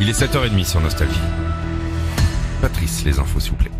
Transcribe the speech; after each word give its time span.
Il 0.00 0.08
est 0.08 0.20
7h30 0.20 0.64
sur 0.64 0.80
Nostalgie. 0.80 1.20
Patrice, 2.60 3.04
les 3.04 3.18
infos 3.18 3.38
s'il 3.38 3.52
vous 3.52 3.56
plaît. 3.58 3.70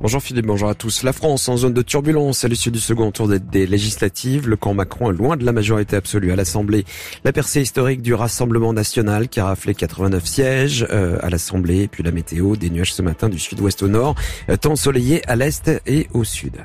Bonjour 0.00 0.22
Philippe, 0.22 0.46
bonjour 0.46 0.68
à 0.68 0.74
tous. 0.74 1.02
La 1.02 1.12
France 1.12 1.48
en 1.48 1.56
zone 1.56 1.74
de 1.74 1.82
turbulence 1.82 2.44
à 2.44 2.48
l'issue 2.48 2.70
du 2.70 2.78
second 2.78 3.10
tour 3.10 3.28
des, 3.28 3.66
législatives. 3.66 4.48
Le 4.48 4.56
camp 4.56 4.74
Macron 4.74 5.10
est 5.10 5.16
loin 5.16 5.36
de 5.36 5.44
la 5.44 5.52
majorité 5.52 5.96
absolue 5.96 6.32
à 6.32 6.36
l'Assemblée. 6.36 6.84
La 7.24 7.32
percée 7.32 7.60
historique 7.60 8.00
du 8.00 8.14
Rassemblement 8.14 8.72
national 8.72 9.28
qui 9.28 9.40
a 9.40 9.46
raflé 9.46 9.74
89 9.74 10.24
sièges 10.24 10.86
euh, 10.90 11.18
à 11.20 11.28
l'Assemblée. 11.28 11.88
Puis 11.88 12.02
la 12.02 12.12
météo, 12.12 12.56
des 12.56 12.70
nuages 12.70 12.94
ce 12.94 13.02
matin 13.02 13.28
du 13.28 13.38
sud-ouest 13.38 13.82
au 13.82 13.88
nord, 13.88 14.14
euh, 14.48 14.56
temps 14.56 14.72
ensoleillé 14.72 15.28
à 15.28 15.36
l'est 15.36 15.70
et 15.86 16.06
au 16.14 16.24
sud. 16.24 16.64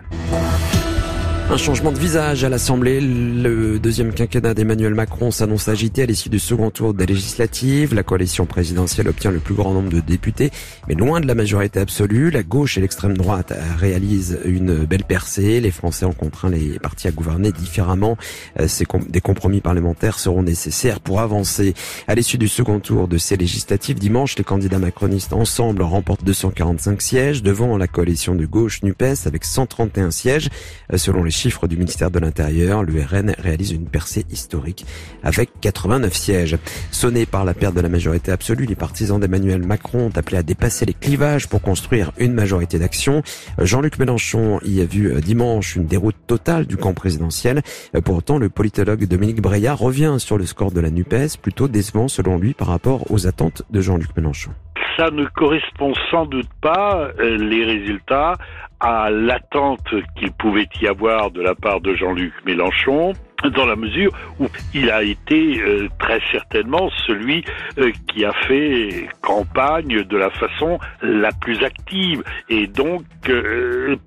Un 1.48 1.57
changement 1.57 1.91
de 1.91 2.00
visage 2.00 2.43
à 2.43 2.50
l'Assemblée. 2.50 3.00
Le 3.00 3.77
deuxième 3.77 4.14
quinquennat 4.14 4.55
d'Emmanuel 4.55 4.95
Macron 4.95 5.30
s'annonce 5.30 5.68
agité 5.68 6.02
à 6.02 6.07
l'issue 6.07 6.30
du 6.30 6.39
second 6.39 6.71
tour 6.71 6.95
des 6.95 7.05
législatives. 7.05 7.94
La 7.94 8.02
coalition 8.02 8.48
présidentielle 8.48 9.07
obtient 9.07 9.30
le 9.30 9.39
plus 9.39 9.54
grand 9.54 9.72
nombre 9.72 9.91
de 9.91 10.00
députés, 10.00 10.50
mais 10.88 10.95
loin 10.95 11.22
de 11.22 11.27
la 11.27 11.36
majorité 11.36 11.80
absolue. 11.80 12.31
La 12.31 12.41
gauche 12.41 12.80
et 12.80 12.81
l'extrême 12.81 13.16
droite 13.16 13.53
réalisent 13.77 14.39
une 14.44 14.86
belle 14.86 15.03
percée. 15.03 15.62
Les 15.62 15.70
Français 15.70 16.05
ont 16.05 16.13
contraint 16.13 16.50
les 16.50 16.80
partis 16.80 17.08
à 17.08 17.12
gouverner 17.12 17.52
différemment. 17.52 18.17
Euh, 18.59 18.67
des 19.08 19.22
compromis 19.22 19.62
parlementaires 19.62 20.17
seront 20.17 20.41
nécessaires 20.41 21.00
pour 21.00 21.20
avancer. 21.22 21.75
À 22.08 22.16
l'issue 22.16 22.39
du 22.39 22.48
second 22.48 22.80
tour 22.80 23.08
de 23.08 23.20
ces 23.20 23.38
législatives, 23.38 24.00
dimanche, 24.00 24.36
les 24.36 24.44
candidats 24.44 24.80
macronistes 24.80 25.31
ensemble 25.31 25.84
remportent 25.84 26.23
245 26.23 27.02
sièges 27.03 27.44
devant 27.44 27.77
la 27.77 27.88
coalition 27.88 28.34
de 28.34 28.48
gauche 28.48 28.81
NUPES 28.81 29.27
avec 29.27 29.45
131 29.45 30.09
sièges. 30.09 30.50
Euh, 30.91 30.98
selon 30.98 31.23
les 31.23 31.34
chiffres 31.35 31.67
du 31.67 31.77
ministère 31.77 32.12
de 32.12 32.20
l'Intérieur, 32.20 32.84
l'URN 32.84 33.35
réalise 33.38 33.71
une 33.71 33.88
percée 33.88 34.25
historique 34.31 34.85
avec 35.23 35.49
89 35.61 36.13
sièges. 36.13 36.58
Sonnés 36.91 37.25
par 37.25 37.45
la 37.45 37.53
perte 37.53 37.75
de 37.75 37.81
la 37.81 37.89
majorité 37.89 38.31
absolue, 38.31 38.66
les 38.66 38.75
partisans 38.75 39.20
d'Emmanuel 39.20 39.61
Macron 39.66 40.08
ont 40.08 40.17
appelé 40.17 40.38
à 40.38 40.44
dépasser 40.44 40.85
les 40.85 40.94
clivages 40.94 41.48
pour 41.48 41.61
construire 41.61 42.11
une 42.17 42.33
majorité 42.33 42.80
d'action. 42.80 43.22
Jean-Luc 43.59 44.00
Mélenchon 44.00 44.59
y 44.64 44.81
a 44.81 44.86
vu 44.86 45.11
euh, 45.11 45.19
dimanche 45.19 45.75
une 45.75 45.86
déroute 45.86 46.16
totale 46.27 46.66
du 46.66 46.77
camp 46.77 46.94
présidentiel. 46.94 47.61
Euh, 47.95 48.02
pour 48.02 48.16
autant, 48.16 48.38
le 48.38 48.49
politologue 48.49 49.05
Dominique 49.05 49.42
Breillat 49.42 49.73
revient 49.73 50.16
sur 50.20 50.38
le 50.38 50.45
score 50.45 50.72
de 50.72 50.80
la 50.80 50.89
NUPES, 50.89 51.38
plutôt 51.42 51.67
décevant 51.67 52.08
selon 52.08 52.38
lui 52.38 52.53
par 52.53 52.67
rapport 52.67 53.11
aux 53.11 53.27
attentes 53.27 53.64
de 53.70 53.81
Jean-Luc 53.81 54.16
Mélenchon 54.16 54.52
ça 54.97 55.09
ne 55.11 55.25
correspond 55.25 55.94
sans 56.09 56.25
doute 56.25 56.49
pas, 56.61 57.09
euh, 57.20 57.38
les 57.38 57.66
résultats, 57.66 58.36
à 58.80 59.09
l'attente 59.09 59.94
qu'il 60.18 60.31
pouvait 60.31 60.70
y 60.81 60.88
avoir 60.88 61.31
de 61.31 61.42
la 61.42 61.56
part 61.56 61.81
de 61.81 61.95
Jean-Luc 61.95 62.34
Mélenchon 62.45 63.14
dans 63.50 63.66
la 63.66 63.76
mesure 63.76 64.12
où 64.40 64.48
il 64.73 64.90
a 64.90 65.04
été 65.04 65.62
euh, 65.62 65.88
très 66.00 66.20
certainement 66.32 66.90
celui 67.06 67.44
euh, 67.78 67.92
qui 68.08 68.26
a 68.26 68.32
fait 68.48 69.08
campagne 69.22 70.04
de 70.04 70.17
la 70.17 70.30
façon 70.30 70.80
la 71.02 71.32
plus 71.32 71.64
active. 71.64 72.23
Et 72.50 72.67
donc, 72.67 73.04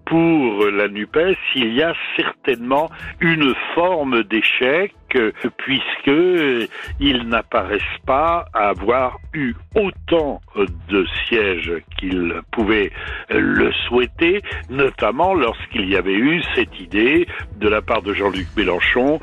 pour 0.06 0.66
la 0.66 0.88
NUPES, 0.88 1.36
il 1.54 1.74
y 1.74 1.82
a 1.82 1.94
certainement 2.16 2.90
une 3.20 3.54
forme 3.74 4.22
d'échec 4.24 4.94
puisque 5.56 6.68
ils 7.00 7.22
n'apparaissent 7.28 7.82
pas 8.06 8.46
avoir 8.54 9.18
eu 9.34 9.54
autant 9.74 10.40
de 10.88 11.06
sièges 11.26 11.72
qu'ils 11.98 12.40
pouvaient 12.50 12.90
le 13.30 13.72
souhaiter, 13.88 14.42
notamment 14.70 15.34
lorsqu'il 15.34 15.88
y 15.88 15.96
avait 15.96 16.14
eu 16.14 16.42
cette 16.54 16.78
idée 16.80 17.26
de 17.56 17.68
la 17.68 17.82
part 17.82 18.02
de 18.02 18.12
Jean-Luc 18.12 18.46
Mélenchon 18.56 19.20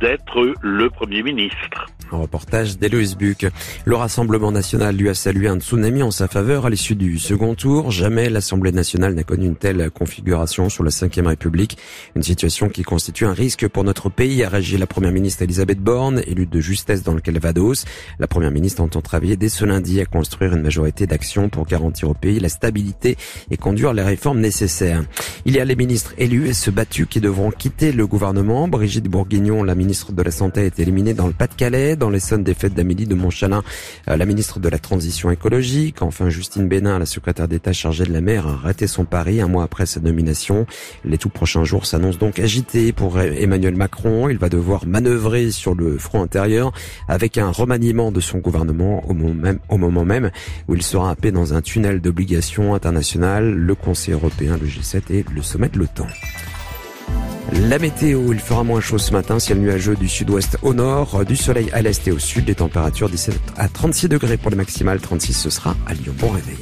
d'être 0.00 0.54
le 0.60 0.90
Premier 0.90 1.22
ministre. 1.22 1.86
Un 2.12 2.18
reportage 2.18 2.78
d'Héloïse 2.78 3.16
Buc. 3.16 3.46
Le 3.84 3.96
Rassemblement 3.96 4.52
national 4.52 4.96
lui 4.96 5.08
a 5.08 5.14
salué 5.14 5.48
un 5.48 5.58
tsunami 5.58 6.02
en 6.02 6.12
sa 6.12 6.28
faveur 6.28 6.66
à 6.66 6.70
l'issue 6.70 6.94
du 6.94 7.18
second 7.18 7.54
tour. 7.56 7.90
Jamais 7.90 8.30
l'Assemblée 8.30 8.70
nationale 8.70 9.14
n'a 9.14 9.24
connu 9.24 9.46
une 9.46 9.56
telle 9.56 9.90
configuration 9.90 10.68
sur 10.68 10.84
la 10.84 10.90
Ve 10.90 11.26
République. 11.26 11.78
Une 12.14 12.22
situation 12.22 12.68
qui 12.68 12.82
constitue 12.82 13.26
un 13.26 13.32
risque 13.32 13.66
pour 13.66 13.82
notre 13.82 14.08
pays, 14.08 14.44
a 14.44 14.48
réagi 14.48 14.78
la 14.78 14.86
Première 14.86 15.10
ministre 15.10 15.42
Elisabeth 15.42 15.80
Borne, 15.80 16.22
élue 16.26 16.46
de 16.46 16.60
justesse 16.60 17.02
dans 17.02 17.14
le 17.14 17.20
Calvados. 17.20 17.84
La 18.20 18.28
Première 18.28 18.52
ministre 18.52 18.82
entend 18.82 19.00
travailler 19.00 19.36
dès 19.36 19.48
ce 19.48 19.64
lundi 19.64 20.00
à 20.00 20.06
construire 20.06 20.54
une 20.54 20.62
majorité 20.62 21.06
d'actions 21.08 21.48
pour 21.48 21.66
garantir 21.66 22.08
au 22.08 22.14
pays 22.14 22.38
la 22.38 22.48
stabilité 22.48 23.16
et 23.50 23.56
conduire 23.56 23.92
les 23.92 24.02
réformes 24.02 24.40
nécessaires. 24.40 25.02
Il 25.44 25.54
y 25.54 25.60
a 25.60 25.64
les 25.64 25.76
ministres 25.76 26.14
élus 26.18 26.48
et 26.48 26.54
ceux 26.54 26.70
battus 26.70 27.06
qui 27.10 27.20
devront 27.20 27.50
quitter 27.50 27.90
le 27.90 28.06
gouvernement. 28.06 28.68
Brigitte 28.68 29.08
Bourguignon, 29.08 29.64
la 29.64 29.74
ministre 29.74 30.12
de 30.12 30.22
la 30.22 30.30
Santé, 30.30 30.66
est 30.66 30.78
éliminée 30.78 31.14
dans 31.14 31.26
le 31.26 31.32
Pas-de-Calais 31.32 31.95
dans 31.96 32.10
les 32.10 32.20
sonnes 32.20 32.44
des 32.44 32.54
fêtes 32.54 32.74
d'Amélie 32.74 33.06
de 33.06 33.14
Montchalin, 33.14 33.62
euh, 34.08 34.16
la 34.16 34.24
ministre 34.26 34.60
de 34.60 34.68
la 34.68 34.78
Transition 34.78 35.30
écologique. 35.30 36.02
Enfin, 36.02 36.28
Justine 36.28 36.68
Bénin, 36.68 36.98
la 36.98 37.06
secrétaire 37.06 37.48
d'État 37.48 37.72
chargée 37.72 38.04
de 38.04 38.12
la 38.12 38.20
mer, 38.20 38.46
a 38.46 38.56
raté 38.56 38.86
son 38.86 39.04
pari 39.04 39.40
un 39.40 39.48
mois 39.48 39.64
après 39.64 39.86
sa 39.86 40.00
nomination. 40.00 40.66
Les 41.04 41.18
tout 41.18 41.28
prochains 41.28 41.64
jours 41.64 41.86
s'annoncent 41.86 42.18
donc 42.18 42.38
agités 42.38 42.92
pour 42.92 43.20
Emmanuel 43.20 43.76
Macron. 43.76 44.28
Il 44.28 44.38
va 44.38 44.48
devoir 44.48 44.86
manœuvrer 44.86 45.50
sur 45.50 45.74
le 45.74 45.98
front 45.98 46.22
intérieur 46.22 46.72
avec 47.08 47.38
un 47.38 47.50
remaniement 47.50 48.12
de 48.12 48.20
son 48.20 48.38
gouvernement 48.38 49.08
au 49.08 49.14
moment 49.14 49.34
même, 49.34 49.58
au 49.68 49.78
moment 49.78 50.04
même 50.04 50.30
où 50.68 50.74
il 50.74 50.82
sera 50.82 51.10
happé 51.10 51.32
dans 51.32 51.54
un 51.54 51.62
tunnel 51.62 52.00
d'obligations 52.00 52.74
internationales, 52.74 53.52
le 53.54 53.74
Conseil 53.74 54.14
européen, 54.14 54.58
le 54.60 54.66
G7 54.66 55.02
et 55.10 55.24
le 55.34 55.42
sommet 55.42 55.68
de 55.68 55.78
l'OTAN. 55.78 56.06
La 57.52 57.78
météo, 57.78 58.32
il 58.32 58.40
fera 58.40 58.64
moins 58.64 58.80
chaud 58.80 58.98
ce 58.98 59.12
matin, 59.12 59.38
ciel 59.38 59.58
nuageux 59.58 59.94
du 59.94 60.08
sud-ouest 60.08 60.58
au 60.62 60.74
nord, 60.74 61.24
du 61.24 61.36
soleil 61.36 61.70
à 61.72 61.80
l'est 61.80 62.06
et 62.08 62.12
au 62.12 62.18
sud, 62.18 62.44
des 62.44 62.56
températures 62.56 63.08
17 63.08 63.38
à 63.56 63.68
36 63.68 64.08
degrés 64.08 64.36
pour 64.36 64.50
les 64.50 64.56
maximales, 64.56 65.00
36 65.00 65.32
ce 65.32 65.50
sera 65.50 65.76
à 65.86 65.94
Lyon. 65.94 66.14
Bon 66.18 66.30
réveil. 66.30 66.58